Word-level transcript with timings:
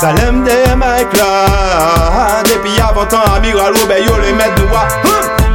Salem 0.00 0.44
de 0.44 0.76
Mike 0.76 1.16
la 1.16 2.42
Depi 2.44 2.80
avan 2.82 3.08
tan 3.08 3.22
amiral 3.34 3.72
ou 3.72 3.86
be 3.88 3.96
yo 4.04 4.16
le 4.20 4.32
met 4.36 4.52
dwa 4.58 4.82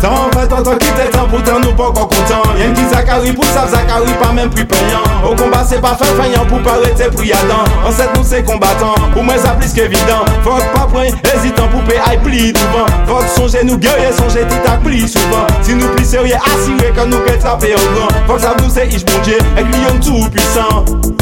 Tan 0.01 0.31
fè 0.33 0.47
tan 0.49 0.63
tan 0.65 0.79
ki 0.81 0.89
te 0.97 1.05
tan 1.13 1.28
pou 1.29 1.46
tan 1.46 1.62
nou 1.62 1.75
pa 1.78 1.91
kon 1.94 2.07
kontan 2.10 2.57
Yen 2.57 2.73
ki 2.73 2.88
zakari 2.89 3.35
pou 3.38 3.46
sap 3.54 3.69
zakari 3.69 4.15
pa 4.17 4.31
men 4.33 4.49
pri 4.49 4.65
penyan 4.65 5.05
Ou 5.27 5.38
komba 5.38 5.62
se 5.69 5.77
pa 5.83 5.94
fè 5.99 6.09
fanyan 6.17 6.49
pou 6.49 6.58
pare 6.65 6.90
te 6.97 7.12
pri 7.13 7.35
adan 7.37 7.69
Anset 7.85 8.17
nou 8.17 8.26
se 8.26 8.41
kombatan, 8.49 8.97
pou 9.13 9.22
mwen 9.22 9.37
sa 9.46 9.54
plis 9.62 9.77
ke 9.77 9.85
vidan 9.94 10.26
Fok 10.42 10.65
pa 10.73 10.87
pren, 10.89 11.13
ezitan 11.35 11.69
pou 11.69 11.85
pe 11.85 12.01
ay 12.10 12.17
pli 12.26 12.49
douvan 12.58 12.89
Fok 13.05 13.29
sonje 13.37 13.62
nou 13.69 13.78
gyeye, 13.78 14.10
sonje 14.17 14.47
tout 14.49 14.69
ak 14.73 14.81
pli 14.87 15.05
souvan 15.05 15.46
Si 15.62 15.78
nou 15.78 15.94
pli 15.94 16.08
serye 16.16 16.41
asire 16.55 16.89
kan 16.98 17.13
nou 17.13 17.21
ke 17.30 17.38
trape 17.38 17.76
an 17.77 17.89
gran 17.94 18.21
Fok 18.26 18.41
sap 18.41 18.58
nou 18.63 18.73
se 18.73 18.89
ish 18.89 19.05
bondje, 19.05 19.38
ek 19.53 19.67
li 19.70 19.85
yon 19.85 20.02
tout 20.02 20.34
puisan 20.34 21.20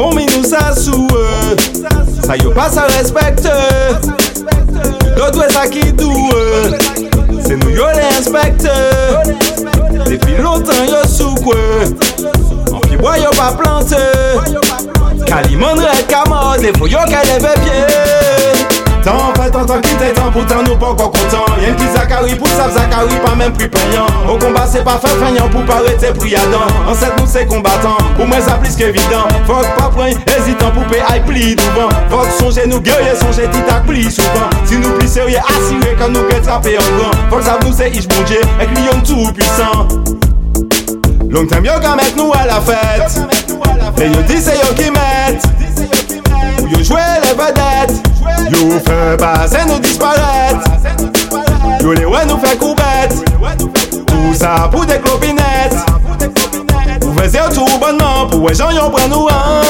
Fome 0.00 0.24
nou 0.32 0.42
sa 0.48 0.72
souwe 0.72 1.24
eh. 1.52 1.56
Sa 2.24 2.32
yo 2.40 2.54
pa 2.56 2.70
sa 2.72 2.86
respekte 2.88 3.52
eh. 3.52 3.98
Yo 5.12 5.26
do 5.26 5.28
dwe 5.34 5.48
sa 5.52 5.66
ki 5.68 5.90
douwe 5.92 6.38
eh. 6.72 6.78
Se 7.44 7.58
nou 7.60 7.68
yo 7.68 7.90
le 7.92 8.06
inspekte 8.14 8.72
Depi 10.06 10.38
lontan 10.40 10.88
yo 10.88 11.02
soukwe 11.04 11.60
An 12.72 12.80
pi 12.86 12.96
boy 12.96 13.20
yo 13.20 13.34
pa 13.36 13.52
plante 13.60 14.00
Kaliman 15.28 15.84
red 15.84 16.08
kamod 16.08 16.64
Le 16.64 16.72
fo 16.80 16.88
yo 16.88 17.04
ke 17.04 17.20
leve 17.34 17.52
pye 17.60 18.29
Tan 19.70 19.78
fè 19.82 19.82
tan 19.82 19.82
tan 19.82 19.82
ki 19.86 19.98
te 20.00 20.08
tan 20.16 20.32
pou 20.34 20.42
tan 20.50 20.64
nou 20.66 20.76
pa 20.80 20.88
kon 20.98 21.12
kontan 21.14 21.60
Yen 21.62 21.76
ki 21.78 21.86
zakari 21.94 22.34
pou 22.34 22.48
sav 22.56 22.72
zakari 22.74 23.18
pa 23.22 23.36
men 23.38 23.52
pri 23.54 23.68
penyan 23.70 24.08
Au 24.26 24.34
komba 24.42 24.64
se 24.66 24.82
pa 24.82 24.96
fè 24.98 25.12
fenyan 25.20 25.46
pou 25.52 25.62
pa 25.68 25.76
rete 25.84 26.10
pri 26.16 26.32
yadan 26.32 26.72
An 26.90 26.96
set 26.98 27.14
nou 27.14 27.28
se 27.30 27.44
kombatan 27.46 27.94
pou 28.16 28.26
mwen 28.26 28.42
sa 28.42 28.56
plis 28.58 28.74
ke 28.74 28.88
vidan 28.96 29.30
Fok 29.46 29.68
pa 29.76 29.86
pren 29.94 30.18
ezitan 30.34 30.74
pou 30.74 30.82
pe 30.90 30.98
ay 31.12 31.22
pli 31.28 31.54
douvan 31.60 31.94
Fok 32.10 32.32
sonje 32.40 32.66
nou 32.66 32.82
gerye 32.82 33.14
sonje 33.22 33.46
titak 33.54 33.86
pli 33.86 34.08
souvan 34.10 34.50
Si 34.64 34.80
nou 34.80 34.98
pli 34.98 35.06
serye 35.12 35.38
asire 35.54 35.94
kan 36.00 36.10
nou 36.16 36.26
ke 36.32 36.42
trape 36.42 36.74
an 36.80 36.90
gran 36.98 37.14
Fok 37.30 37.46
sav 37.46 37.62
nou 37.62 37.76
se 37.76 37.92
ish 37.94 38.10
bondje 38.10 38.42
ek 38.58 38.74
liyon 38.74 39.06
tout 39.06 39.30
puisan 39.38 39.86
Long 41.30 41.46
tem 41.46 41.70
yo 41.70 41.78
ka 41.78 41.94
met 42.00 42.18
nou 42.18 42.34
a 42.34 42.42
la 42.50 42.58
fèt 42.66 43.22
Le 44.00 44.10
yo 44.10 44.26
di 44.26 44.42
se 44.42 44.58
yo 44.58 44.74
ki 44.74 44.90
met. 44.90 45.44
Ou 46.58 46.66
yo 46.72 46.82
vedet 46.90 47.19
Yo 48.50 48.80
fè 48.82 49.16
basè 49.20 49.60
nou 49.68 49.78
disparet 49.78 50.58
Yo 51.84 51.94
le 51.94 52.06
wè 52.10 52.24
nou 52.26 52.38
fè 52.42 52.56
koubet 52.58 53.14
Tout 54.10 54.34
sa 54.40 54.66
pou 54.72 54.82
de 54.88 54.98
klopinet 55.04 55.76
Ou 57.06 57.14
fè 57.14 57.28
zè 57.30 57.44
ou 57.44 57.54
tou 57.54 57.78
bonman 57.78 58.26
Pou 58.32 58.48
wè 58.48 58.56
jan 58.58 58.74
yon 58.74 58.90
pren 58.94 59.12
nou 59.14 59.30
an 59.30 59.69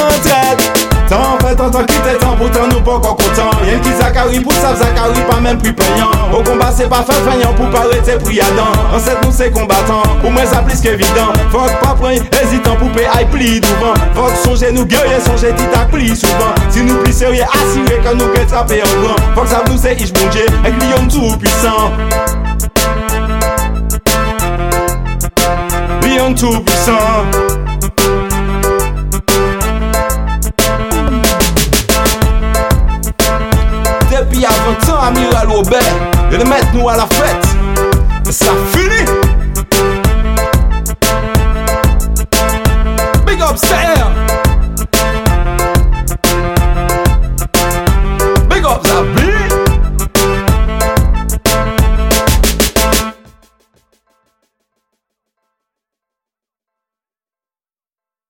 Tan 1.61 1.69
fè 1.69 1.77
tan 1.77 1.85
tan 1.85 1.85
ki 1.85 1.97
te 2.01 2.13
tan 2.17 2.37
pou 2.39 2.49
tan 2.49 2.71
nou 2.71 2.81
pa 2.81 2.95
kon 3.03 3.13
kontan 3.19 3.59
Yen 3.67 3.81
ki 3.85 3.91
zakari 3.99 4.39
pou 4.41 4.53
sav 4.57 4.79
zakari 4.79 5.21
pa 5.27 5.35
men 5.45 5.59
pri 5.61 5.69
penyan 5.77 6.09
Au 6.33 6.41
komba 6.41 6.71
se 6.73 6.87
pa 6.89 7.03
fè 7.05 7.13
fenyan 7.21 7.53
pou 7.53 7.69
pa 7.69 7.83
rete 7.91 8.15
pri 8.23 8.39
yadan 8.39 8.79
An 8.89 9.03
set 9.05 9.21
nou 9.21 9.29
se 9.35 9.51
kombatan 9.53 10.01
pou 10.23 10.33
mwen 10.33 10.49
sa 10.49 10.63
plis 10.65 10.81
ke 10.81 10.95
vidan 10.97 11.37
Fok 11.53 11.75
pa 11.83 11.91
pren 11.99 12.25
ezitan 12.39 12.79
pou 12.81 12.89
pe 12.97 13.05
ay 13.13 13.29
pli 13.29 13.59
douvan 13.61 14.01
Fok 14.17 14.41
sonje 14.41 14.73
nou 14.73 14.89
gerye 14.89 15.21
sonje 15.27 15.53
titak 15.61 15.93
pli 15.93 16.09
souvan 16.17 16.57
Si 16.73 16.81
nou 16.87 16.97
pli 17.05 17.13
serye 17.13 17.45
asire 17.45 18.01
kan 18.01 18.17
nou 18.17 18.33
ke 18.33 18.41
trape 18.49 18.81
an 18.81 18.97
gran 19.05 19.31
Fok 19.37 19.53
sav 19.53 19.69
nou 19.69 19.77
se 19.85 19.93
ish 20.01 20.17
bondje 20.17 20.49
ek 20.65 20.81
liyon 20.81 21.13
tout 21.13 21.37
puisan 21.45 21.93
Liyon 26.09 26.33
tout 26.33 26.63
puisan 26.65 27.50
amiral 35.07 35.51
ou 35.51 35.63
be 35.63 35.81
Yo 36.31 36.37
le 36.37 36.45
met 36.45 36.73
nou 36.73 36.89
a 36.89 36.97
la 36.97 37.07
fèt 37.07 38.31
Ça 38.31 38.53
finit 38.71 39.30